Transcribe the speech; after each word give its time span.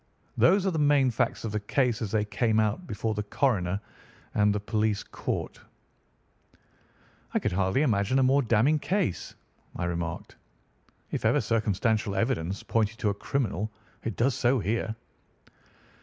Those 0.35 0.65
are 0.65 0.71
the 0.71 0.79
main 0.79 1.11
facts 1.11 1.43
of 1.43 1.51
the 1.51 1.59
case 1.59 2.01
as 2.01 2.09
they 2.11 2.25
came 2.25 2.59
out 2.59 2.87
before 2.87 3.13
the 3.13 3.21
coroner 3.21 3.79
and 4.33 4.51
the 4.51 4.59
police 4.59 5.03
court." 5.03 5.59
"I 7.35 7.37
could 7.37 7.51
hardly 7.51 7.83
imagine 7.83 8.17
a 8.17 8.23
more 8.23 8.41
damning 8.41 8.79
case," 8.79 9.35
I 9.75 9.83
remarked. 9.85 10.37
"If 11.11 11.23
ever 11.23 11.39
circumstantial 11.39 12.15
evidence 12.15 12.63
pointed 12.63 12.97
to 12.97 13.09
a 13.09 13.13
criminal 13.13 13.69
it 14.03 14.15
does 14.15 14.33
so 14.33 14.57
here." 14.57 14.95